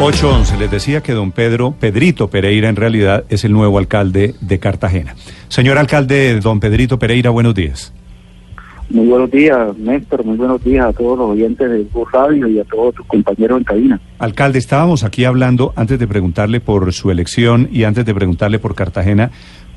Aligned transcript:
811. 0.00 0.58
Les 0.58 0.70
decía 0.70 1.02
que 1.02 1.12
don 1.12 1.30
Pedro, 1.30 1.72
Pedrito 1.78 2.28
Pereira, 2.28 2.68
en 2.68 2.76
realidad 2.76 3.24
es 3.28 3.44
el 3.44 3.52
nuevo 3.52 3.78
alcalde 3.78 4.34
de 4.40 4.58
Cartagena. 4.58 5.14
Señor 5.48 5.78
alcalde, 5.78 6.40
don 6.40 6.60
Pedrito 6.60 6.98
Pereira, 6.98 7.30
buenos 7.30 7.54
días. 7.54 7.92
Muy 8.90 9.06
buenos 9.06 9.30
días, 9.30 9.76
Néstor. 9.78 10.24
Muy 10.24 10.36
buenos 10.36 10.62
días 10.62 10.86
a 10.86 10.92
todos 10.92 11.16
los 11.16 11.30
oyentes 11.30 11.70
de 11.70 11.84
Bus 11.84 12.10
Radio 12.12 12.48
y 12.48 12.58
a 12.58 12.64
todos 12.64 12.94
tus 12.96 13.06
compañeros 13.06 13.58
en 13.58 13.64
cabina. 13.64 14.00
Alcalde, 14.18 14.58
estábamos 14.58 15.04
aquí 15.04 15.24
hablando 15.24 15.72
antes 15.76 15.98
de 15.98 16.06
preguntarle 16.06 16.60
por 16.60 16.92
su 16.92 17.10
elección 17.10 17.68
y 17.72 17.84
antes 17.84 18.04
de 18.04 18.14
preguntarle 18.14 18.58
por 18.58 18.74
Cartagena. 18.74 19.30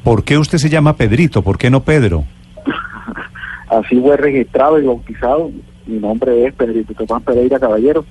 ¿Por 0.04 0.24
qué 0.24 0.38
usted 0.38 0.58
se 0.58 0.70
llama 0.70 0.98
Pedrito? 0.98 1.42
¿Por 1.42 1.58
qué 1.58 1.70
no 1.70 1.84
Pedro? 1.84 2.26
Así 3.70 4.00
fue 4.02 4.18
registrado 4.18 4.80
y 4.80 4.86
bautizado. 4.86 5.52
Mi 5.86 6.00
nombre 6.00 6.46
es 6.46 6.54
Pedrito 6.54 6.94
Tomás 6.94 7.24
Pereira 7.24 7.60
Caballero. 7.60 8.04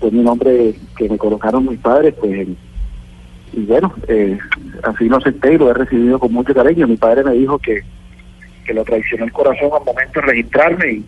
Fue 0.00 0.10
mi 0.10 0.22
nombre 0.22 0.74
que 0.96 1.08
me 1.08 1.18
colocaron 1.18 1.68
mis 1.68 1.78
padres, 1.78 2.14
pues. 2.20 2.48
Y 3.52 3.60
bueno, 3.66 3.94
eh, 4.08 4.38
así 4.82 5.08
lo 5.08 5.18
acepté 5.18 5.54
y 5.54 5.58
lo 5.58 5.70
he 5.70 5.74
recibido 5.74 6.18
con 6.18 6.32
mucho 6.32 6.52
cariño. 6.52 6.88
Mi 6.88 6.96
padre 6.96 7.22
me 7.22 7.32
dijo 7.32 7.58
que 7.58 7.82
que 8.64 8.74
lo 8.74 8.84
traicionó 8.84 9.24
el 9.24 9.32
corazón 9.32 9.70
al 9.78 9.84
momento 9.84 10.20
de 10.20 10.26
registrarme 10.26 10.92
y, 10.92 11.04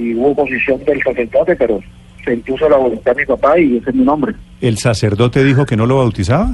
y 0.00 0.14
hubo 0.14 0.30
oposición 0.30 0.84
del 0.84 1.02
sacerdote, 1.02 1.56
pero 1.56 1.80
se 2.24 2.34
impuso 2.34 2.68
la 2.68 2.76
voluntad 2.76 3.12
de 3.14 3.22
mi 3.22 3.26
papá 3.26 3.58
y 3.58 3.78
ese 3.78 3.90
es 3.90 3.96
mi 3.96 4.04
nombre. 4.04 4.34
¿El 4.60 4.78
sacerdote 4.78 5.42
dijo 5.42 5.64
que 5.64 5.76
no 5.76 5.86
lo 5.86 5.98
bautizaba? 5.98 6.50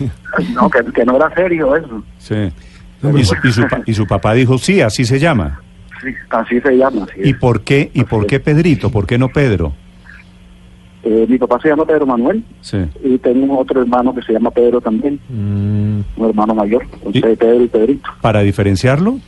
no, 0.54 0.70
que, 0.70 0.84
que, 0.92 1.04
no 1.04 1.16
era 1.16 1.32
serio 1.34 1.76
eso. 1.76 2.02
Sí. 2.18 2.50
Y 3.02 3.24
su, 3.24 3.36
y, 3.44 3.52
su, 3.52 3.66
y 3.86 3.94
su, 3.94 4.06
papá 4.06 4.34
dijo, 4.34 4.58
sí, 4.58 4.80
así 4.80 5.04
se 5.04 5.20
llama. 5.20 5.60
Sí, 6.02 6.08
así 6.30 6.60
se 6.60 6.76
llama. 6.76 7.04
Así 7.04 7.20
¿Y 7.22 7.34
por 7.34 7.62
qué, 7.62 7.90
y 7.94 8.04
por 8.04 8.26
qué 8.26 8.40
Pedrito? 8.40 8.90
¿Por 8.90 9.06
qué 9.06 9.18
no 9.18 9.28
Pedro? 9.28 9.72
Eh, 11.10 11.26
mi 11.26 11.38
papá 11.38 11.58
se 11.62 11.70
llama 11.70 11.86
Pedro 11.86 12.04
Manuel 12.04 12.44
sí. 12.60 12.76
y 13.02 13.16
tengo 13.16 13.58
otro 13.58 13.80
hermano 13.80 14.14
que 14.14 14.20
se 14.20 14.34
llama 14.34 14.50
Pedro 14.50 14.78
también, 14.78 15.18
mm. 15.30 16.20
un 16.20 16.28
hermano 16.28 16.54
mayor, 16.54 16.84
entonces 16.92 17.38
Pedro 17.38 17.64
y 17.64 17.68
Pedrito. 17.68 18.10
¿Para 18.20 18.42
diferenciarlo? 18.42 19.18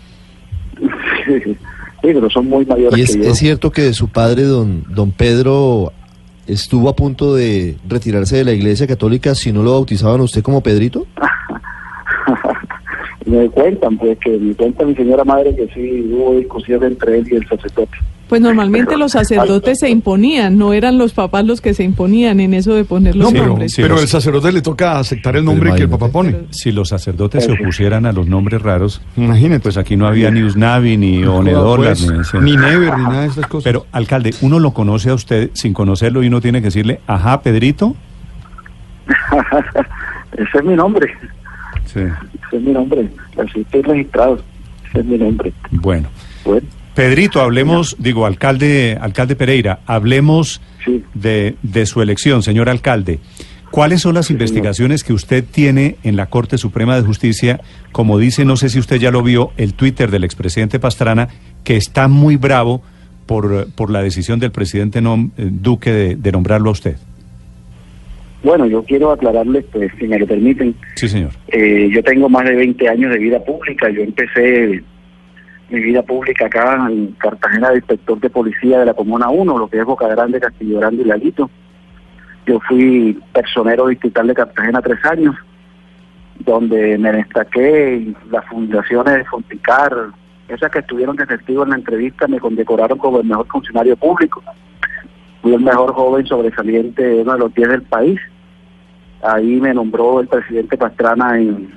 sí, 1.25 1.57
pero 2.03 2.29
son 2.29 2.51
muy 2.51 2.67
mayores 2.67 2.99
¿Y 2.99 3.03
es, 3.03 3.17
que 3.17 3.25
yo. 3.25 3.31
es 3.31 3.39
cierto 3.39 3.73
que 3.73 3.95
su 3.95 4.09
padre, 4.09 4.43
don, 4.43 4.85
don 4.91 5.11
Pedro, 5.11 5.91
estuvo 6.47 6.91
a 6.91 6.97
punto 6.97 7.35
de 7.35 7.77
retirarse 7.89 8.37
de 8.37 8.45
la 8.45 8.53
iglesia 8.53 8.87
católica 8.87 9.35
si 9.35 9.51
no 9.51 9.63
lo 9.63 9.73
bautizaban 9.73 10.21
a 10.21 10.25
usted 10.25 10.43
como 10.43 10.63
Pedrito? 10.63 11.07
me 13.25 13.49
cuentan, 13.49 13.97
pues 13.97 14.19
que 14.19 14.37
me 14.37 14.55
cuenta 14.55 14.85
mi 14.85 14.95
señora 14.95 15.25
madre 15.25 15.57
que 15.57 15.67
sí 15.73 16.13
hubo 16.13 16.37
discusión 16.37 16.85
entre 16.85 17.21
él 17.21 17.29
y 17.31 17.37
el 17.37 17.49
sacerdote. 17.49 17.97
Pues 18.31 18.41
normalmente 18.41 18.97
los 18.97 19.13
sacerdotes 19.13 19.81
se 19.81 19.91
imponían, 19.91 20.57
no 20.57 20.73
eran 20.73 20.97
los 20.97 21.13
papás 21.13 21.45
los 21.45 21.61
que 21.61 21.75
se 21.75 21.83
imponían 21.85 22.41
en 22.41 22.55
eso 22.55 22.73
de 22.75 22.85
poner 22.85 23.15
los 23.17 23.27
No, 23.27 23.33
pero, 23.33 23.47
nombres. 23.49 23.75
pero 23.77 23.99
el 24.01 24.07
sacerdote 24.09 24.53
le 24.53 24.63
toca 24.63 24.99
aceptar 24.99 25.37
el 25.37 25.45
nombre 25.45 25.75
que 25.75 25.83
el 25.83 25.89
papá 25.91 26.09
pone. 26.09 26.37
Si 26.51 26.71
los 26.73 26.89
sacerdotes 26.91 27.45
se 27.45 27.53
opusieran 27.53 28.07
a 28.07 28.13
los 28.13 28.27
nombres 28.29 28.63
raros, 28.63 29.03
Imagínate. 29.17 29.61
pues 29.61 29.77
aquí 29.77 29.97
no 29.97 30.07
había 30.07 30.31
ni 30.31 30.43
Usnavi, 30.45 30.97
ni 30.97 31.25
Onedolas, 31.25 32.03
Pues, 32.07 32.33
ni, 32.35 32.53
ni 32.53 32.57
Never, 32.57 32.97
ni 32.97 33.03
nada 33.03 33.23
de 33.23 33.27
esas 33.29 33.47
cosas. 33.49 33.65
Pero, 33.65 33.87
alcalde, 33.93 34.33
uno 34.43 34.59
lo 34.61 34.73
conoce 34.73 35.11
a 35.11 35.15
usted 35.15 35.51
sin 35.53 35.75
conocerlo 35.75 36.23
y 36.23 36.29
uno 36.29 36.41
tiene 36.41 36.61
que 36.61 36.67
decirle, 36.67 37.01
ajá, 37.09 37.43
Pedrito. 37.43 37.97
Ese 40.33 40.59
es 40.59 40.65
mi 40.65 40.75
nombre, 40.77 41.13
Sí. 41.87 41.99
ese 42.01 42.57
es 42.57 42.63
mi 42.63 42.71
nombre, 42.73 43.09
así 43.37 43.61
estoy 43.63 43.83
registrado, 43.83 44.39
ese 44.89 45.01
es 45.01 45.05
mi 45.07 45.19
nombre. 45.19 45.53
Bueno. 45.73 46.09
Bueno, 46.45 46.67
Pedrito, 47.01 47.41
hablemos, 47.41 47.97
digo, 47.99 48.27
alcalde, 48.27 48.99
alcalde 49.01 49.35
Pereira, 49.35 49.81
hablemos 49.87 50.61
sí. 50.85 51.03
de, 51.15 51.55
de 51.63 51.87
su 51.87 52.03
elección, 52.03 52.43
señor 52.43 52.69
alcalde. 52.69 53.19
¿Cuáles 53.71 54.03
son 54.03 54.15
las 54.15 54.27
Sí, 54.27 54.35
señor. 54.35 54.43
investigaciones 54.43 55.03
que 55.05 55.13
usted 55.15 55.45
tiene 55.51 55.97
en 56.03 56.17
la 56.17 56.27
Corte 56.27 56.59
Suprema 56.59 56.97
de 56.97 57.03
Justicia? 57.03 57.61
Como 57.93 58.19
dice, 58.19 58.45
no 58.45 58.57
sé 58.57 58.69
si 58.69 58.79
usted 58.79 58.97
ya 58.97 59.11
lo 59.11 59.23
vio, 59.23 59.53
el 59.57 59.73
Twitter 59.75 60.11
del 60.11 60.25
expresidente 60.25 60.79
Pastrana, 60.79 61.29
que 61.65 61.77
está 61.77 62.07
muy 62.09 62.37
bravo 62.37 62.83
por, 63.27 63.73
por 63.73 63.91
la 63.91 64.03
decisión 64.03 64.39
del 64.41 64.51
presidente 64.51 65.01
nom- 65.01 65.31
eh, 65.39 65.49
Duque 65.51 65.93
de, 65.93 66.17
de 66.17 66.33
nombrarlo 66.33 66.69
a 66.69 66.73
usted. 66.73 66.97
Bueno, 68.43 68.67
yo 68.67 68.83
quiero 68.83 69.13
aclararles, 69.13 69.65
pues, 69.73 69.91
si 69.99 70.07
me 70.07 70.19
lo 70.19 70.27
permiten, 70.27 70.75
Sí, 70.97 71.09
señor. 71.09 71.31
Eh, 71.49 71.89
yo 71.95 72.03
tengo 72.03 72.29
más 72.29 72.45
de 72.45 72.57
20 72.57 72.89
años 72.89 73.13
de 73.13 73.19
vida 73.19 73.39
pública. 73.45 73.89
Yo 73.91 74.03
empecé 74.03 74.83
mi 75.71 75.81
vida 75.81 76.03
pública 76.03 76.47
acá 76.47 76.87
en 76.91 77.13
Cartagena 77.13 77.71
de 77.71 77.77
inspector 77.77 78.19
de 78.19 78.31
policía 78.31 78.81
de 78.81 78.87
la 78.87 78.95
Comuna 78.95 79.29
1, 79.29 79.59
lo 79.59 79.69
que 79.69 79.79
es 79.79 79.85
Boca 79.85 80.09
Grande, 80.09 80.41
Castillo 80.41 80.81
Grande 80.81 81.03
y 81.03 81.07
Laguito. 81.07 81.51
Yo 82.47 82.59
fui 82.61 83.19
personero 83.33 83.87
distrital 83.87 84.27
de 84.27 84.35
Cartagena 84.35 84.83
tres 84.83 85.05
años, 85.05 85.37
donde 86.41 86.99
me 86.99 87.13
destaqué 87.13 88.13
las 88.31 88.45
fundaciones 88.47 89.15
de 89.15 89.25
Fonticar, 89.25 89.95
esas 90.49 90.71
que 90.73 90.81
estuvieron 90.81 91.15
de 91.15 91.27
testigo 91.27 91.63
en 91.63 91.71
la 91.71 91.77
entrevista, 91.77 92.27
me 92.27 92.41
condecoraron 92.41 92.99
como 92.99 93.21
el 93.21 93.27
mejor 93.27 93.47
funcionario 93.47 93.97
público. 93.97 94.43
Fui 95.43 95.55
el 95.55 95.61
mejor 95.61 95.93
joven 95.95 96.27
sobresaliente, 96.27 97.23
uno 97.23 97.35
de 97.35 97.39
los 97.39 97.55
10 97.55 97.69
del 97.69 97.83
país. 97.83 98.21
Ahí 99.23 99.61
me 99.61 99.73
nombró 99.73 100.19
el 100.21 100.27
presidente 100.27 100.77
Pastrana 100.77 101.39
en, 101.39 101.73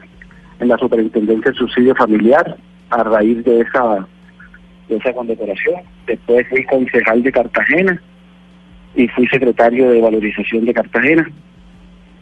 en 0.59 0.67
la 0.67 0.77
superintendencia 0.77 1.51
del 1.51 1.59
subsidio 1.59 1.93
familiar 1.93 2.57
a 2.93 3.03
raíz 3.03 3.43
de 3.43 3.61
esa 3.61 4.07
de 4.87 4.97
esa 4.97 5.13
condecoración. 5.13 5.81
Después 6.07 6.47
fui 6.49 6.63
concejal 6.65 7.23
de 7.23 7.31
Cartagena 7.31 8.01
y 8.95 9.07
fui 9.09 9.27
secretario 9.27 9.89
de 9.89 10.01
valorización 10.01 10.65
de 10.65 10.73
Cartagena. 10.73 11.29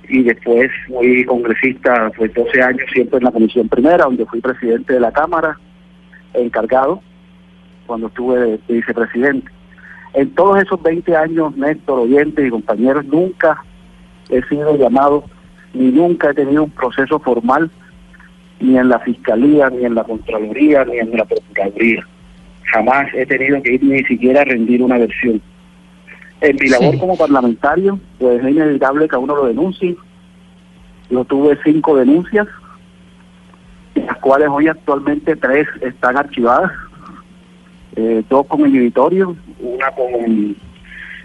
Y 0.08 0.24
después 0.24 0.70
fui 0.88 1.24
congresista 1.26 2.12
pues 2.18 2.34
12 2.34 2.62
años 2.62 2.90
siempre 2.92 3.18
en 3.18 3.24
la 3.24 3.32
comisión 3.32 3.70
primera, 3.70 4.06
donde 4.06 4.26
fui 4.26 4.42
presidente 4.42 4.94
de 4.94 5.00
la 5.00 5.12
Cámara, 5.12 5.58
encargado, 6.34 7.02
cuando 7.88 8.08
estuve 8.08 8.40
de, 8.40 8.60
de 8.68 8.74
vicepresidente. 8.74 9.50
En 10.14 10.30
todos 10.32 10.62
esos 10.62 10.82
20 10.82 11.16
años, 11.16 11.56
Néstor, 11.56 12.00
oyentes 12.00 12.46
y 12.46 12.50
compañeros, 12.50 13.06
nunca 13.06 13.64
he 14.30 14.42
sido 14.44 14.76
llamado, 14.76 15.24
ni 15.74 15.92
nunca 15.92 16.32
he 16.32 16.34
tenido 16.34 16.64
un 16.64 16.72
proceso 16.72 17.20
formal, 17.20 17.72
ni 18.62 18.78
en 18.78 18.90
la 18.90 19.00
Fiscalía, 19.00 19.70
ni 19.70 19.86
en 19.86 19.96
la 19.96 20.04
Contraloría, 20.04 20.86
ni 20.86 21.00
en 21.00 21.12
la 21.18 21.26
Procuraduría. 21.26 22.06
Jamás 22.72 23.08
he 23.14 23.26
tenido 23.26 23.62
que 23.62 23.74
ir 23.74 23.84
ni 23.84 24.04
siquiera 24.04 24.42
a 24.42 24.46
rendir 24.46 24.82
una 24.82 24.98
versión. 24.98 25.42
En 26.42 26.56
mi 26.60 26.70
labor 26.70 26.94
Sí. 26.94 27.00
como 27.00 27.18
parlamentario, 27.18 28.00
pues 28.18 28.44
es 28.44 28.52
inevitable 28.52 29.08
que 29.08 29.16
a 29.16 29.20
uno 29.20 29.36
lo 29.36 29.48
denuncie. 29.48 29.96
Yo 31.10 31.26
tuve 31.26 31.58
cinco 31.64 31.98
denuncias, 31.98 32.48
de 33.96 34.06
las 34.06 34.18
cuales 34.18 34.48
hoy 34.50 34.68
actualmente 34.68 35.36
tres 35.36 35.68
están 35.82 36.18
archivadas, 36.18 36.72
eh, 37.96 38.24
dos 38.30 38.48
con 38.48 38.62
inhibitorio, 38.62 39.36
una 39.60 39.92
con, 39.92 40.56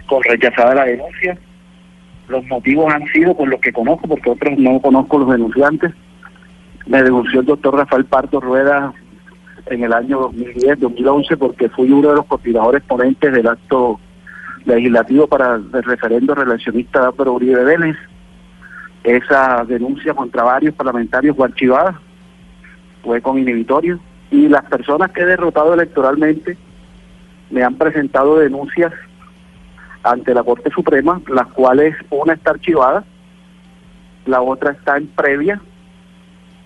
con 0.07 0.23
rechazada 0.23 0.75
la 0.75 0.85
denuncia. 0.85 1.37
Los 2.27 2.45
motivos 2.45 2.93
han 2.93 3.07
sido 3.07 3.35
por 3.35 3.47
lo 3.47 3.59
que 3.59 3.71
conozco, 3.71 4.07
porque 4.07 4.29
otros 4.29 4.57
no 4.59 4.81
conozco 4.81 5.19
los 5.19 5.29
denunciantes. 5.31 5.93
Me 6.87 7.03
denunció 7.03 7.41
el 7.41 7.45
doctor 7.45 7.75
Rafael 7.75 8.05
Pardo 8.05 8.39
Rueda 8.39 8.93
en 9.65 9.83
el 9.83 9.91
año 9.91 10.31
2010-2011 10.31 11.37
porque 11.37 11.67
fui 11.69 11.91
uno 11.91 12.09
de 12.09 12.15
los 12.15 12.25
coordinadores 12.25 12.81
ponentes 12.83 13.33
del 13.33 13.47
acto 13.47 13.99
legislativo 14.63 15.27
para 15.27 15.55
el 15.55 15.83
referendo 15.83 16.33
relacionista 16.33 17.01
de 17.01 17.07
Álvaro 17.07 17.33
Uribe 17.33 17.63
Vélez. 17.65 17.97
Esa 19.03 19.65
denuncia 19.65 20.13
contra 20.13 20.43
varios 20.43 20.75
parlamentarios 20.75 21.35
fue 21.35 21.47
archivada, 21.47 21.99
fue 23.03 23.21
con 23.21 23.37
inhibitorio, 23.37 23.99
y 24.31 24.47
las 24.47 24.63
personas 24.65 25.11
que 25.11 25.21
he 25.21 25.25
derrotado 25.25 25.73
electoralmente 25.73 26.57
me 27.49 27.63
han 27.63 27.75
presentado 27.75 28.39
denuncias 28.39 28.93
ante 30.03 30.33
la 30.33 30.43
Corte 30.43 30.69
Suprema, 30.71 31.21
las 31.27 31.47
cuales 31.47 31.95
una 32.09 32.33
está 32.33 32.51
archivada, 32.51 33.03
la 34.25 34.41
otra 34.41 34.71
está 34.71 34.97
en 34.97 35.07
previa, 35.07 35.61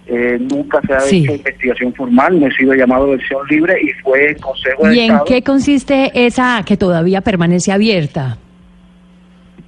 eh, 0.07 0.37
nunca 0.51 0.81
se 0.85 0.93
ha 0.93 0.99
Sí. 1.01 1.23
hecho 1.23 1.33
investigación 1.35 1.93
formal, 1.93 2.39
no 2.39 2.47
he 2.47 2.51
sido 2.51 2.73
llamado 2.73 3.05
a 3.05 3.09
versión 3.11 3.47
libre 3.49 3.77
y 3.81 3.89
fue 4.01 4.31
el 4.31 4.37
Consejo 4.41 4.87
de 4.87 4.95
¿Y 4.95 4.99
en 4.99 5.05
Estado. 5.11 5.25
qué 5.25 5.41
consiste 5.43 6.11
esa 6.25 6.63
que 6.65 6.75
todavía 6.77 7.21
permanece 7.21 7.71
abierta? 7.71 8.37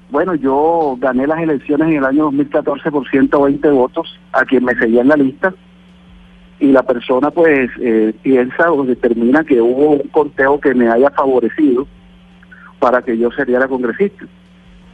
Bueno, 0.10 0.36
yo 0.36 0.96
gané 1.00 1.26
las 1.26 1.40
elecciones 1.40 1.88
en 1.90 1.98
el 1.98 2.06
año 2.06 2.26
2014 2.26 2.92
por 2.92 3.10
120 3.10 3.68
votos 3.70 4.20
a 4.32 4.46
quien 4.46 4.64
me 4.64 4.76
seguía 4.76 5.02
en 5.02 5.08
la 5.08 5.16
lista 5.16 5.54
y 6.60 6.68
la 6.72 6.84
persona 6.84 7.32
pues 7.32 7.70
eh, 7.82 8.14
piensa 8.22 8.72
o 8.72 8.84
determina 8.84 9.44
que 9.44 9.60
hubo 9.60 9.92
un 9.92 10.08
conteo 10.10 10.60
que 10.60 10.74
me 10.76 10.88
haya 10.90 11.10
favorecido 11.10 11.88
para 12.80 13.02
que 13.02 13.18
yo 13.18 13.32
sería 13.32 13.66
congresista. 13.68 14.26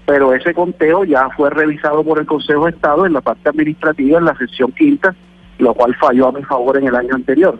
Pero 0.06 0.34
ese 0.34 0.54
conteo 0.54 1.04
ya 1.04 1.30
fue 1.36 1.50
revisado 1.50 2.04
por 2.04 2.20
el 2.20 2.26
Consejo 2.26 2.66
de 2.66 2.72
Estado 2.72 3.06
en 3.06 3.14
la 3.14 3.22
parte 3.22 3.50
administrativa, 3.50 4.20
en 4.20 4.26
la 4.26 4.36
sección 4.38 4.72
quinta, 4.72 5.14
lo 5.60 5.74
cual 5.74 5.96
falló 5.96 6.28
a 6.28 6.32
mi 6.32 6.44
favor 6.44 6.78
en 6.78 6.88
el 6.88 6.96
año 6.96 7.16
anterior. 7.16 7.60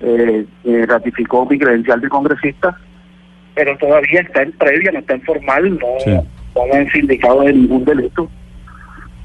Eh, 0.00 0.46
eh, 0.64 0.86
ratificó 0.86 1.46
mi 1.46 1.58
credencial 1.58 2.00
de 2.00 2.08
congresista, 2.08 2.76
pero 3.54 3.76
todavía 3.78 4.20
está 4.20 4.42
en 4.42 4.52
previa, 4.52 4.92
no 4.92 4.98
está 4.98 5.14
en 5.14 5.22
formal, 5.22 5.78
no, 5.78 6.22
no 6.54 6.66
me 6.66 6.78
han 6.78 6.90
sindicado 6.90 7.42
de 7.42 7.52
ningún 7.52 7.84
delito 7.84 8.28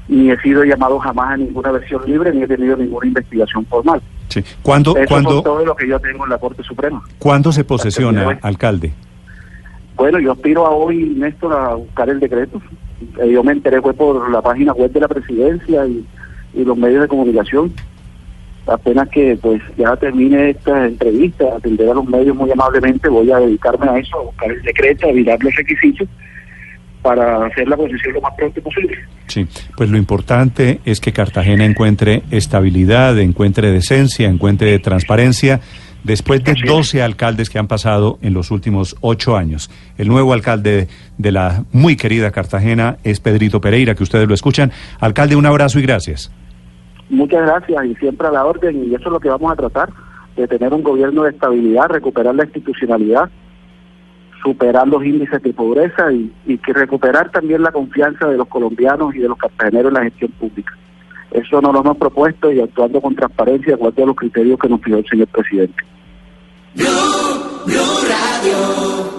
ni 0.08 0.30
he 0.30 0.40
sido 0.40 0.64
llamado 0.64 0.98
jamás 0.98 1.32
a 1.32 1.36
ninguna 1.36 1.72
versión 1.72 2.02
libre, 2.06 2.32
ni 2.32 2.42
he 2.42 2.46
tenido 2.46 2.76
ninguna 2.76 3.06
investigación 3.06 3.64
formal. 3.66 4.02
Sí. 4.28 4.44
¿Cuándo, 4.62 4.96
Eso 4.96 5.08
cuándo, 5.08 5.38
es 5.38 5.44
todo 5.44 5.64
lo 5.64 5.74
que 5.74 5.88
yo 5.88 5.98
tengo 6.00 6.24
en 6.24 6.30
la 6.30 6.38
Corte 6.38 6.62
Suprema. 6.62 7.02
¿Cuándo 7.18 7.52
se 7.52 7.64
posesiona, 7.64 8.38
alcalde? 8.42 8.92
Bueno, 9.96 10.18
yo 10.18 10.32
aspiro 10.32 10.66
a 10.66 10.70
hoy, 10.70 11.14
Néstor, 11.16 11.52
a 11.52 11.74
buscar 11.74 12.08
el 12.08 12.20
decreto. 12.20 12.60
Eh, 13.20 13.30
yo 13.30 13.42
me 13.42 13.52
enteré 13.52 13.80
fue 13.80 13.94
por 13.94 14.30
la 14.30 14.40
página 14.42 14.72
web 14.72 14.90
de 14.92 15.00
la 15.00 15.08
presidencia 15.08 15.86
y, 15.86 16.04
y 16.54 16.64
los 16.64 16.76
medios 16.76 17.02
de 17.02 17.08
comunicación. 17.08 17.72
Apenas 18.66 19.08
que 19.08 19.36
pues 19.40 19.60
ya 19.76 19.96
termine 19.96 20.50
esta 20.50 20.86
entrevista, 20.86 21.56
atender 21.56 21.90
a 21.90 21.94
los 21.94 22.06
medios 22.06 22.36
muy 22.36 22.50
amablemente, 22.50 23.08
voy 23.08 23.30
a 23.32 23.38
dedicarme 23.38 23.88
a 23.88 23.98
eso, 23.98 24.18
a 24.18 24.22
buscar 24.22 24.50
el 24.52 24.62
decreto, 24.62 25.08
a 25.08 25.12
mirar 25.12 25.42
los 25.42 25.54
requisitos 25.56 26.08
para 27.02 27.46
hacer 27.46 27.68
la 27.68 27.76
posición 27.76 28.14
lo 28.14 28.20
más 28.20 28.32
pronto 28.36 28.62
posible. 28.62 28.96
Sí, 29.26 29.46
pues 29.76 29.90
lo 29.90 29.98
importante 29.98 30.80
es 30.84 31.00
que 31.00 31.12
Cartagena 31.12 31.64
encuentre 31.64 32.22
estabilidad, 32.30 33.18
encuentre 33.18 33.72
decencia, 33.72 34.28
encuentre 34.28 34.78
transparencia, 34.78 35.60
después 36.04 36.42
de 36.44 36.54
12 36.64 37.02
alcaldes 37.02 37.50
que 37.50 37.58
han 37.58 37.68
pasado 37.68 38.18
en 38.22 38.34
los 38.34 38.50
últimos 38.50 38.96
ocho 39.00 39.36
años. 39.36 39.70
El 39.98 40.08
nuevo 40.08 40.32
alcalde 40.32 40.88
de 41.18 41.32
la 41.32 41.64
muy 41.72 41.96
querida 41.96 42.30
Cartagena 42.30 42.98
es 43.04 43.20
Pedrito 43.20 43.60
Pereira, 43.60 43.94
que 43.94 44.02
ustedes 44.02 44.28
lo 44.28 44.34
escuchan. 44.34 44.72
Alcalde, 45.00 45.36
un 45.36 45.46
abrazo 45.46 45.78
y 45.78 45.82
gracias. 45.82 46.30
Muchas 47.10 47.42
gracias 47.42 47.84
y 47.84 47.94
siempre 47.96 48.28
a 48.28 48.32
la 48.32 48.44
orden 48.44 48.84
y 48.84 48.94
eso 48.94 49.04
es 49.04 49.12
lo 49.12 49.20
que 49.20 49.28
vamos 49.28 49.52
a 49.52 49.56
tratar, 49.56 49.90
de 50.36 50.48
tener 50.48 50.72
un 50.72 50.82
gobierno 50.82 51.24
de 51.24 51.30
estabilidad, 51.30 51.88
recuperar 51.88 52.34
la 52.34 52.44
institucionalidad 52.44 53.30
superar 54.42 54.88
los 54.88 55.04
índices 55.04 55.40
de 55.42 55.52
pobreza 55.52 56.12
y, 56.12 56.32
y 56.46 56.58
que 56.58 56.72
recuperar 56.72 57.30
también 57.30 57.62
la 57.62 57.70
confianza 57.70 58.26
de 58.26 58.36
los 58.36 58.48
colombianos 58.48 59.14
y 59.14 59.20
de 59.20 59.28
los 59.28 59.38
cartageneros 59.38 59.90
en 59.90 59.94
la 59.94 60.02
gestión 60.02 60.32
pública. 60.32 60.76
Eso 61.30 61.60
nos 61.60 61.72
lo 61.72 61.80
hemos 61.80 61.96
propuesto 61.96 62.52
y 62.52 62.60
actuando 62.60 63.00
con 63.00 63.14
transparencia 63.14 63.68
de 63.68 63.74
acuerdo 63.74 64.02
a 64.02 64.06
los 64.06 64.16
criterios 64.16 64.58
que 64.58 64.68
nos 64.68 64.82
fijó 64.82 64.98
el 64.98 65.06
señor 65.06 65.28
presidente. 65.28 65.82
Blue, 66.74 66.86
Blue 67.66 67.80
Radio. 68.08 69.12